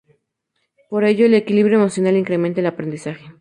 [0.89, 3.23] Por ello, el equilibrio emocional incrementa el aprendizaje.